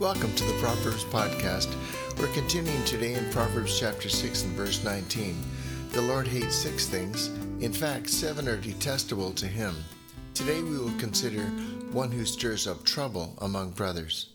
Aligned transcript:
Welcome 0.00 0.32
to 0.36 0.44
the 0.44 0.60
Proverbs 0.60 1.02
Podcast. 1.02 1.74
We're 2.20 2.32
continuing 2.32 2.84
today 2.84 3.14
in 3.14 3.28
Proverbs 3.32 3.80
chapter 3.80 4.08
6 4.08 4.44
and 4.44 4.52
verse 4.52 4.84
19. 4.84 5.36
The 5.90 6.02
Lord 6.02 6.28
hates 6.28 6.54
six 6.54 6.86
things. 6.86 7.26
In 7.58 7.72
fact, 7.72 8.08
seven 8.08 8.46
are 8.46 8.56
detestable 8.56 9.32
to 9.32 9.48
him. 9.48 9.74
Today 10.34 10.62
we 10.62 10.78
will 10.78 10.96
consider 11.00 11.42
one 11.90 12.12
who 12.12 12.24
stirs 12.26 12.68
up 12.68 12.84
trouble 12.84 13.34
among 13.38 13.72
brothers. 13.72 14.28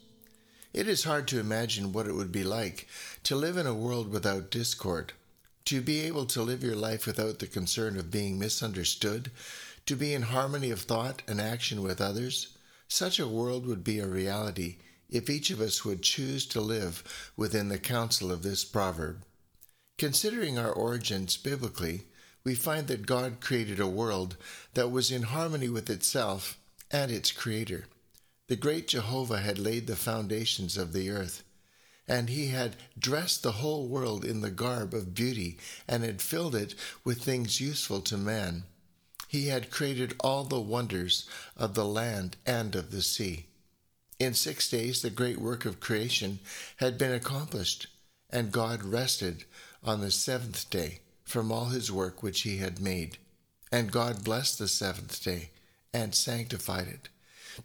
It 0.73 0.89
is 0.89 1.06
hard 1.06 1.29
to 1.29 1.40
imagine 1.40 1.94
what 1.94 2.08
it 2.08 2.14
would 2.14 2.34
be 2.34 2.44
like 2.44 2.90
to 3.24 3.38
live 3.38 3.56
in 3.56 3.66
a 3.66 3.74
world 3.74 4.12
without 4.12 4.52
discord, 4.52 5.14
to 5.64 5.80
be 5.80 6.02
able 6.02 6.26
to 6.26 6.42
live 6.42 6.62
your 6.62 6.76
life 6.76 7.08
without 7.08 7.40
the 7.40 7.48
concern 7.48 7.98
of 7.98 8.12
being 8.12 8.38
misunderstood, 8.38 9.32
to 9.86 9.96
be 9.96 10.14
in 10.14 10.24
harmony 10.24 10.72
of 10.72 10.82
thought 10.82 11.22
and 11.26 11.40
action 11.40 11.82
with 11.82 12.02
others. 12.02 12.50
Such 12.90 13.18
a 13.18 13.30
world 13.30 13.66
would 13.66 13.86
be 13.86 14.00
a 14.00 14.08
reality 14.08 14.76
if 15.14 15.30
each 15.30 15.52
of 15.52 15.62
us 15.62 15.86
would 15.86 16.02
choose 16.02 16.44
to 16.48 16.59
live 16.59 17.31
within 17.38 17.70
the 17.70 17.77
counsel 17.77 18.31
of 18.31 18.41
this 18.41 18.66
proverb. 18.66 19.23
Considering 19.99 20.58
our 20.58 20.71
origins 20.71 21.38
biblically, 21.38 22.02
we 22.44 22.55
find 22.55 22.88
that 22.88 23.05
God 23.05 23.40
created 23.40 23.80
a 23.80 23.88
world 23.88 24.35
that 24.73 24.91
was 24.91 25.12
in 25.12 25.21
harmony 25.21 25.70
with 25.70 25.90
itself 25.90 26.57
and 26.90 27.12
its 27.12 27.31
creator. 27.31 27.85
The 28.48 28.55
great 28.55 28.88
Jehovah 28.88 29.40
had 29.40 29.59
laid 29.59 29.85
the 29.85 29.95
foundations 29.95 30.77
of 30.77 30.94
the 30.94 31.12
earth, 31.12 31.43
and 32.07 32.27
he 32.27 32.48
had 32.48 32.76
dressed 32.98 33.43
the 33.43 33.54
whole 33.54 33.88
world 33.88 34.26
in 34.26 34.41
the 34.41 34.52
garb 34.52 34.95
of 34.95 35.13
beauty 35.13 35.59
and 35.88 36.04
had 36.04 36.23
filled 36.23 36.55
it 36.55 36.73
with 37.05 37.21
things 37.21 37.62
useful 37.62 38.02
to 38.02 38.18
man. 38.18 38.63
He 39.27 39.48
had 39.48 39.71
created 39.71 40.16
all 40.20 40.43
the 40.43 40.59
wonders 40.59 41.30
of 41.55 41.76
the 41.76 41.85
land 41.85 42.35
and 42.48 42.76
of 42.76 42.91
the 42.91 43.04
sea. 43.04 43.45
In 44.23 44.34
six 44.34 44.70
days, 44.70 45.02
the 45.02 45.09
great 45.09 45.38
work 45.38 45.66
of 45.66 45.82
creation 45.82 46.40
had 46.77 46.98
been 46.98 47.12
accomplished, 47.12 47.88
and 48.30 48.54
God 48.54 48.82
rested 48.82 49.43
on 49.84 49.99
the 49.99 50.12
seventh 50.12 50.70
day 50.70 50.99
from 51.26 51.52
all 51.52 51.65
his 51.65 51.91
work 51.91 52.24
which 52.24 52.43
he 52.43 52.60
had 52.60 52.80
made. 52.80 53.18
And 53.70 53.91
God 53.91 54.24
blessed 54.24 54.60
the 54.60 54.70
seventh 54.70 55.21
day 55.21 55.49
and 55.93 56.15
sanctified 56.15 56.88
it, 56.88 57.10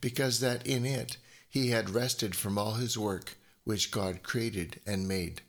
because 0.01 0.41
that 0.41 0.67
in 0.67 0.85
it 0.85 1.17
he 1.49 1.69
had 1.69 1.91
rested 1.91 2.35
from 2.35 2.59
all 2.59 2.75
his 2.75 2.99
work 2.99 3.37
which 3.63 3.93
God 3.93 4.25
created 4.25 4.81
and 4.85 5.07
made. 5.07 5.43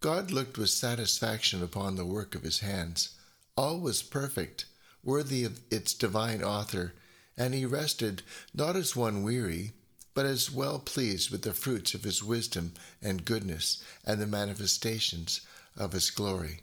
God 0.00 0.30
looked 0.30 0.56
with 0.56 0.70
satisfaction 0.70 1.60
upon 1.60 1.96
the 1.96 2.06
work 2.06 2.36
of 2.36 2.44
his 2.44 2.60
hands. 2.60 3.16
All 3.56 3.80
was 3.80 4.00
perfect, 4.04 4.66
worthy 5.02 5.42
of 5.42 5.58
its 5.72 5.92
divine 5.92 6.44
author, 6.44 6.94
and 7.36 7.52
he 7.52 7.66
rested 7.66 8.22
not 8.54 8.76
as 8.76 8.94
one 8.94 9.24
weary, 9.24 9.72
but 10.14 10.24
is 10.24 10.50
well 10.50 10.78
pleased 10.78 11.30
with 11.30 11.42
the 11.42 11.52
fruits 11.52 11.92
of 11.92 12.04
his 12.04 12.22
wisdom 12.22 12.72
and 13.02 13.24
goodness 13.24 13.82
and 14.06 14.20
the 14.20 14.26
manifestations 14.26 15.40
of 15.76 15.92
his 15.92 16.10
glory. 16.10 16.60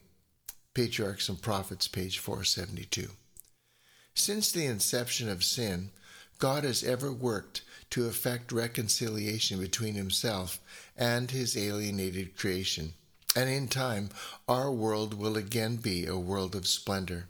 Patriarchs 0.74 1.28
and 1.28 1.42
Prophets, 1.42 1.88
page 1.88 2.18
472. 2.18 3.10
Since 4.16 4.52
the 4.52 4.66
inception 4.66 5.28
of 5.30 5.44
sin, 5.44 5.92
God 6.40 6.64
has 6.64 6.84
ever 6.84 7.12
worked 7.12 7.62
to 7.92 8.08
effect 8.08 8.52
reconciliation 8.52 9.60
between 9.60 9.96
himself 9.96 10.60
and 10.98 11.30
his 11.30 11.58
alienated 11.58 12.38
creation, 12.38 12.94
and 13.36 13.50
in 13.50 13.68
time 13.68 14.10
our 14.48 14.72
world 14.72 15.14
will 15.14 15.36
again 15.38 15.76
be 15.76 16.06
a 16.06 16.18
world 16.18 16.56
of 16.56 16.68
splendor. 16.68 17.28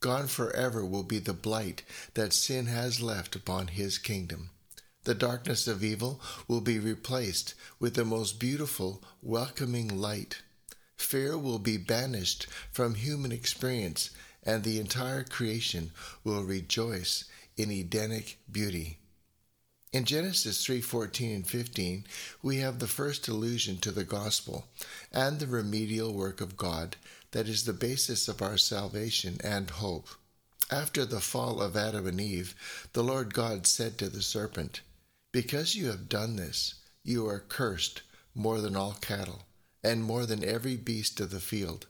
Gone 0.00 0.28
forever 0.28 0.84
will 0.84 1.02
be 1.02 1.18
the 1.18 1.34
blight 1.34 1.82
that 2.14 2.32
sin 2.32 2.66
has 2.66 3.02
left 3.02 3.36
upon 3.36 3.68
his 3.68 3.98
kingdom. 3.98 4.50
The 5.10 5.14
darkness 5.16 5.66
of 5.66 5.82
evil 5.82 6.20
will 6.46 6.60
be 6.60 6.78
replaced 6.78 7.54
with 7.80 7.94
the 7.94 8.04
most 8.04 8.38
beautiful, 8.38 9.02
welcoming 9.20 9.88
light. 9.88 10.42
Fear 10.96 11.36
will 11.36 11.58
be 11.58 11.78
banished 11.78 12.46
from 12.70 12.94
human 12.94 13.32
experience, 13.32 14.10
and 14.44 14.62
the 14.62 14.78
entire 14.78 15.24
creation 15.24 15.90
will 16.22 16.44
rejoice 16.44 17.24
in 17.56 17.72
Edenic 17.72 18.38
beauty. 18.52 18.98
In 19.92 20.04
Genesis 20.04 20.64
3:14 20.64 21.34
and 21.34 21.44
15, 21.44 22.06
we 22.40 22.58
have 22.58 22.78
the 22.78 22.86
first 22.86 23.26
allusion 23.26 23.78
to 23.78 23.90
the 23.90 24.04
gospel 24.04 24.68
and 25.10 25.40
the 25.40 25.48
remedial 25.48 26.14
work 26.14 26.40
of 26.40 26.56
God 26.56 26.94
that 27.32 27.48
is 27.48 27.64
the 27.64 27.72
basis 27.72 28.28
of 28.28 28.40
our 28.40 28.56
salvation 28.56 29.40
and 29.42 29.70
hope. 29.70 30.08
After 30.70 31.04
the 31.04 31.20
fall 31.20 31.60
of 31.60 31.76
Adam 31.76 32.06
and 32.06 32.20
Eve, 32.20 32.54
the 32.92 33.02
Lord 33.02 33.34
God 33.34 33.66
said 33.66 33.98
to 33.98 34.08
the 34.08 34.22
serpent, 34.22 34.82
because 35.32 35.74
you 35.74 35.86
have 35.86 36.08
done 36.08 36.36
this, 36.36 36.74
you 37.04 37.26
are 37.26 37.40
cursed 37.40 38.02
more 38.34 38.60
than 38.60 38.76
all 38.76 38.96
cattle, 39.00 39.42
and 39.82 40.02
more 40.02 40.26
than 40.26 40.44
every 40.44 40.76
beast 40.76 41.20
of 41.20 41.30
the 41.30 41.40
field. 41.40 41.86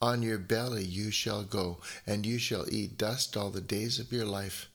On 0.00 0.22
your 0.22 0.38
belly 0.38 0.84
you 0.84 1.10
shall 1.10 1.42
go, 1.42 1.80
and 2.06 2.24
you 2.24 2.38
shall 2.38 2.72
eat 2.72 2.98
dust 2.98 3.36
all 3.36 3.50
the 3.50 3.60
days 3.60 3.98
of 3.98 4.12
your 4.12 4.24
life. 4.24 4.68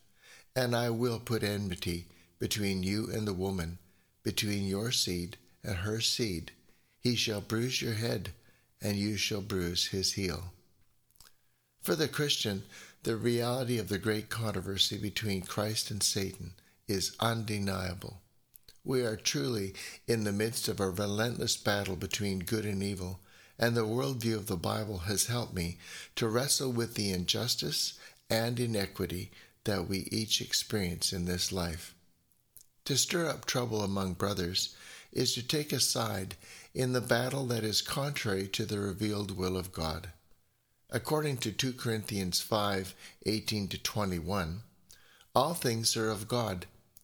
And 0.55 0.75
I 0.75 0.89
will 0.89 1.19
put 1.19 1.43
enmity 1.43 2.07
between 2.39 2.83
you 2.83 3.09
and 3.11 3.27
the 3.27 3.33
woman, 3.33 3.79
between 4.21 4.67
your 4.67 4.91
seed 4.91 5.37
and 5.63 5.77
her 5.77 6.01
seed. 6.01 6.51
He 6.99 7.15
shall 7.15 7.41
bruise 7.41 7.81
your 7.81 7.93
head, 7.93 8.33
and 8.81 8.97
you 8.97 9.17
shall 9.17 9.41
bruise 9.41 9.87
his 9.87 10.13
heel. 10.13 10.53
For 11.81 11.95
the 11.95 12.07
Christian, 12.07 12.63
the 13.03 13.15
reality 13.15 13.77
of 13.77 13.89
the 13.89 13.97
great 13.97 14.29
controversy 14.29 14.97
between 14.97 15.41
Christ 15.41 15.91
and 15.91 16.03
Satan 16.03 16.53
is 16.87 17.15
undeniable. 17.19 18.21
We 18.83 19.01
are 19.01 19.15
truly 19.15 19.73
in 20.07 20.25
the 20.25 20.33
midst 20.33 20.67
of 20.67 20.79
a 20.79 20.89
relentless 20.89 21.55
battle 21.55 21.95
between 21.95 22.39
good 22.39 22.65
and 22.65 22.83
evil, 22.83 23.21
and 23.57 23.77
the 23.77 23.85
worldview 23.85 24.35
of 24.35 24.47
the 24.47 24.57
Bible 24.57 24.99
has 24.99 25.27
helped 25.27 25.53
me 25.53 25.77
to 26.15 26.27
wrestle 26.27 26.71
with 26.71 26.95
the 26.95 27.11
injustice 27.11 27.93
and 28.29 28.59
inequity 28.59 29.31
that 29.63 29.87
we 29.87 30.09
each 30.11 30.41
experience 30.41 31.13
in 31.13 31.25
this 31.25 31.51
life. 31.51 31.95
To 32.85 32.97
stir 32.97 33.27
up 33.27 33.45
trouble 33.45 33.81
among 33.81 34.15
brothers 34.15 34.75
is 35.13 35.33
to 35.35 35.47
take 35.47 35.71
a 35.71 35.79
side 35.79 36.35
in 36.73 36.91
the 36.91 37.01
battle 37.01 37.45
that 37.45 37.63
is 37.63 37.81
contrary 37.81 38.47
to 38.49 38.65
the 38.65 38.79
revealed 38.79 39.37
will 39.37 39.55
of 39.55 39.71
God. 39.71 40.09
According 40.89 41.37
to 41.37 41.51
2 41.51 41.73
Corinthians 41.73 42.41
5 42.41 42.93
18 43.25 43.67
to 43.69 43.77
21, 43.77 44.63
all 45.33 45.53
things 45.53 45.95
are 45.95 46.09
of 46.09 46.27
God 46.27 46.65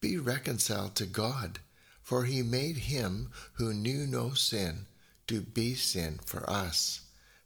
be 0.00 0.16
reconciled 0.16 0.94
to 0.96 1.06
God, 1.06 1.58
for 2.02 2.24
he 2.24 2.42
made 2.42 2.76
him 2.76 3.30
who 3.54 3.74
knew 3.74 4.06
no 4.06 4.32
sin 4.32 4.86
to 5.26 5.40
be 5.40 5.74
sin 5.74 6.20
for 6.24 6.48
us, 6.48 7.02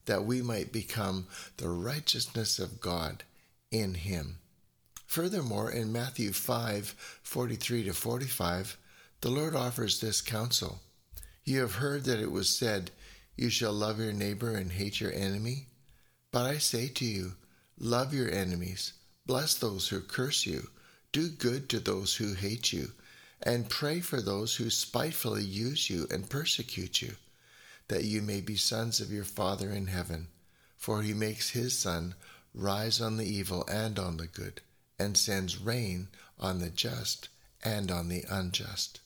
that 0.07 0.25
we 0.25 0.43
might 0.43 0.73
become 0.73 1.27
the 1.57 1.69
righteousness 1.69 2.59
of 2.59 2.81
God 2.81 3.25
in 3.71 3.95
him. 3.95 4.39
Furthermore, 5.07 5.71
in 5.71 5.93
Matthew 5.93 6.33
5 6.33 6.95
43 7.23 7.85
to 7.85 7.93
45, 7.93 8.79
the 9.21 9.31
Lord 9.31 9.55
offers 9.55 10.01
this 10.01 10.21
counsel 10.21 10.81
You 11.45 11.61
have 11.61 11.77
heard 11.77 12.05
that 12.05 12.21
it 12.21 12.31
was 12.31 12.49
said, 12.49 12.91
You 13.37 13.51
shall 13.51 13.73
love 13.73 13.99
your 13.99 14.13
neighbor 14.13 14.51
and 14.51 14.73
hate 14.73 15.01
your 15.01 15.13
enemy. 15.13 15.67
But 16.31 16.47
I 16.47 16.59
say 16.59 16.89
to 16.89 17.05
you, 17.05 17.33
Love 17.79 18.15
your 18.15 18.31
enemies, 18.31 18.93
bless 19.27 19.55
those 19.55 19.89
who 19.89 20.01
curse 20.01 20.47
you 20.47 20.69
do 21.13 21.29
good 21.29 21.69
to 21.69 21.79
those 21.79 22.17
who 22.17 22.35
hate 22.35 22.73
you, 22.73 22.93
and 23.43 23.69
pray 23.69 24.01
for 24.01 24.21
those 24.21 24.57
who 24.57 24.71
spitefully 24.71 25.45
use 25.45 25.91
you 25.91 26.07
and 26.11 26.31
persecute 26.31 27.03
you, 27.03 27.17
that 27.89 28.05
you 28.05 28.23
may 28.23 28.41
be 28.41 28.57
sons 28.57 29.01
of 29.01 29.13
your 29.13 29.25
Father 29.25 29.71
in 29.71 29.87
heaven. 29.87 30.29
For 30.77 31.03
he 31.03 31.13
makes 31.13 31.51
his 31.51 31.79
sun 31.79 32.15
rise 32.55 33.01
on 33.01 33.17
the 33.17 33.27
evil 33.27 33.65
and 33.69 33.99
on 33.99 34.17
the 34.17 34.27
good, 34.27 34.61
and 34.99 35.17
sends 35.17 35.59
rain 35.59 36.09
on 36.39 36.59
the 36.59 36.71
just 36.71 37.29
and 37.63 37.91
on 37.91 38.09
the 38.09 38.25
unjust. 38.29 39.01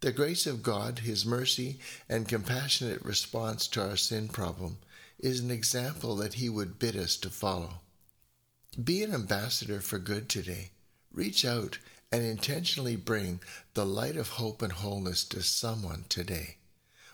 The 0.00 0.12
grace 0.12 0.46
of 0.46 0.62
God, 0.62 0.98
His 0.98 1.24
mercy, 1.24 1.78
and 2.10 2.28
compassionate 2.28 3.02
response 3.02 3.66
to 3.68 3.82
our 3.82 3.96
sin 3.96 4.28
problem 4.28 4.76
is 5.18 5.40
an 5.40 5.50
example 5.50 6.16
that 6.16 6.34
He 6.34 6.50
would 6.50 6.78
bid 6.78 6.94
us 6.94 7.16
to 7.16 7.30
follow. 7.30 7.80
Be 8.82 9.02
an 9.02 9.14
ambassador 9.14 9.80
for 9.80 9.98
good 9.98 10.28
today. 10.28 10.72
Reach 11.14 11.44
out 11.44 11.78
and 12.10 12.24
intentionally 12.24 12.96
bring 12.96 13.40
the 13.74 13.86
light 13.86 14.16
of 14.16 14.30
hope 14.30 14.62
and 14.62 14.72
wholeness 14.72 15.24
to 15.24 15.42
someone 15.42 16.04
today. 16.08 16.56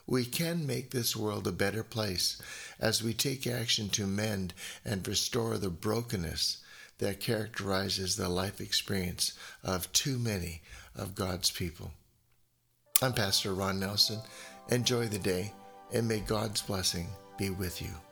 We 0.07 0.25
can 0.25 0.67
make 0.67 0.91
this 0.91 1.15
world 1.15 1.47
a 1.47 1.53
better 1.53 1.85
place 1.85 2.41
as 2.81 3.03
we 3.03 3.13
take 3.13 3.47
action 3.47 3.91
to 3.91 4.07
mend 4.07 4.55
and 4.85 5.07
restore 5.07 5.59
the 5.59 5.71
brokenness 5.71 6.59
that 6.99 7.21
characterizes 7.21 8.17
the 8.17 8.29
life 8.29 8.61
experience 8.61 9.33
of 9.63 9.93
too 9.93 10.19
many 10.19 10.63
of 10.97 11.15
God's 11.15 11.51
people. 11.51 11.93
I'm 13.03 13.13
Pastor 13.13 13.55
Ron 13.55 13.79
Nelson. 13.79 14.21
Enjoy 14.71 15.07
the 15.07 15.19
day, 15.19 15.53
and 15.93 16.09
may 16.09 16.21
God's 16.21 16.63
blessing 16.63 17.07
be 17.39 17.51
with 17.51 17.81
you. 17.81 18.10